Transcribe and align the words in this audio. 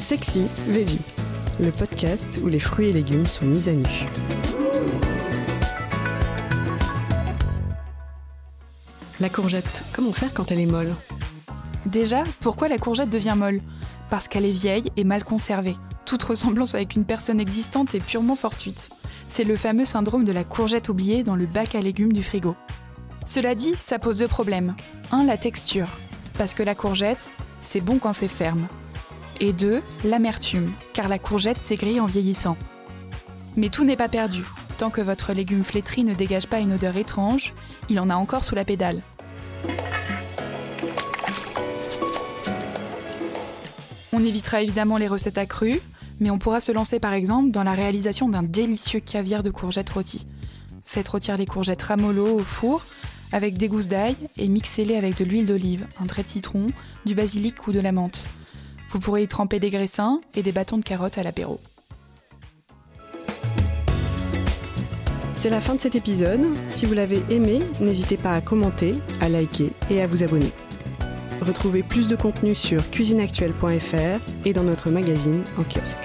Sexy 0.00 0.46
Veggie, 0.66 0.98
le 1.60 1.70
podcast 1.70 2.40
où 2.42 2.48
les 2.48 2.58
fruits 2.58 2.88
et 2.88 2.92
légumes 2.92 3.26
sont 3.26 3.44
mis 3.44 3.68
à 3.68 3.72
nu. 3.72 3.84
La 9.20 9.28
courgette, 9.28 9.84
comment 9.92 10.12
faire 10.12 10.32
quand 10.32 10.50
elle 10.50 10.60
est 10.60 10.66
molle? 10.66 10.94
Déjà, 11.84 12.24
pourquoi 12.40 12.68
la 12.68 12.78
courgette 12.78 13.10
devient 13.10 13.34
molle? 13.36 13.60
Parce 14.08 14.26
qu'elle 14.26 14.46
est 14.46 14.52
vieille 14.52 14.90
et 14.96 15.04
mal 15.04 15.22
conservée. 15.22 15.76
Toute 16.06 16.22
ressemblance 16.22 16.74
avec 16.74 16.96
une 16.96 17.04
personne 17.04 17.38
existante 17.38 17.94
est 17.94 18.00
purement 18.00 18.36
fortuite. 18.36 18.88
C'est 19.28 19.44
le 19.44 19.54
fameux 19.54 19.84
syndrome 19.84 20.24
de 20.24 20.32
la 20.32 20.44
courgette 20.44 20.88
oubliée 20.88 21.22
dans 21.22 21.36
le 21.36 21.44
bac 21.44 21.74
à 21.74 21.82
légumes 21.82 22.14
du 22.14 22.22
frigo. 22.22 22.56
Cela 23.26 23.54
dit, 23.54 23.74
ça 23.76 23.98
pose 23.98 24.16
deux 24.16 24.28
problèmes. 24.28 24.74
Un, 25.12 25.24
la 25.24 25.36
texture. 25.36 25.88
Parce 26.38 26.54
que 26.54 26.62
la 26.62 26.74
courgette, 26.74 27.32
c'est 27.60 27.82
bon 27.82 27.98
quand 27.98 28.14
c'est 28.14 28.28
ferme. 28.28 28.66
Et 29.40 29.54
deux, 29.54 29.80
l'amertume, 30.04 30.70
car 30.92 31.08
la 31.08 31.18
courgette 31.18 31.62
s'aigrit 31.62 31.98
en 31.98 32.04
vieillissant. 32.04 32.58
Mais 33.56 33.70
tout 33.70 33.84
n'est 33.84 33.96
pas 33.96 34.08
perdu. 34.08 34.44
Tant 34.76 34.90
que 34.90 35.00
votre 35.00 35.32
légume 35.32 35.64
flétri 35.64 36.04
ne 36.04 36.12
dégage 36.12 36.46
pas 36.46 36.60
une 36.60 36.74
odeur 36.74 36.96
étrange, 36.98 37.54
il 37.88 37.98
en 38.00 38.10
a 38.10 38.14
encore 38.14 38.44
sous 38.44 38.54
la 38.54 38.66
pédale. 38.66 39.02
On 44.12 44.22
évitera 44.22 44.60
évidemment 44.60 44.98
les 44.98 45.08
recettes 45.08 45.38
accrues, 45.38 45.80
mais 46.20 46.30
on 46.30 46.38
pourra 46.38 46.60
se 46.60 46.72
lancer 46.72 47.00
par 47.00 47.14
exemple 47.14 47.50
dans 47.50 47.62
la 47.62 47.72
réalisation 47.72 48.28
d'un 48.28 48.42
délicieux 48.42 49.00
caviar 49.00 49.42
de 49.42 49.50
courgettes 49.50 49.88
rôties. 49.88 50.26
Faites 50.82 51.08
rôtir 51.08 51.38
les 51.38 51.46
courgettes 51.46 51.82
ramollo 51.82 52.36
au 52.36 52.44
four 52.44 52.82
avec 53.32 53.56
des 53.56 53.68
gousses 53.68 53.88
d'ail 53.88 54.16
et 54.36 54.48
mixez-les 54.48 54.96
avec 54.96 55.16
de 55.16 55.24
l'huile 55.24 55.46
d'olive, 55.46 55.86
un 56.02 56.06
trait 56.06 56.24
de 56.24 56.28
citron, 56.28 56.66
du 57.06 57.14
basilic 57.14 57.66
ou 57.66 57.72
de 57.72 57.80
la 57.80 57.92
menthe. 57.92 58.28
Vous 58.90 58.98
pourrez 58.98 59.22
y 59.22 59.28
tremper 59.28 59.60
des 59.60 59.70
graissins 59.70 60.20
et 60.34 60.42
des 60.42 60.52
bâtons 60.52 60.78
de 60.78 60.84
carottes 60.84 61.18
à 61.18 61.22
l'apéro. 61.22 61.60
C'est 65.34 65.48
la 65.48 65.60
fin 65.60 65.74
de 65.74 65.80
cet 65.80 65.94
épisode. 65.94 66.42
Si 66.68 66.84
vous 66.84 66.92
l'avez 66.92 67.22
aimé, 67.30 67.60
n'hésitez 67.80 68.18
pas 68.18 68.34
à 68.34 68.40
commenter, 68.42 68.94
à 69.20 69.28
liker 69.28 69.72
et 69.88 70.02
à 70.02 70.06
vous 70.06 70.22
abonner. 70.22 70.52
Retrouvez 71.40 71.82
plus 71.82 72.08
de 72.08 72.16
contenu 72.16 72.54
sur 72.54 72.90
cuisineactuelle.fr 72.90 74.20
et 74.44 74.52
dans 74.52 74.64
notre 74.64 74.90
magazine 74.90 75.42
en 75.56 75.62
kiosque. 75.62 75.96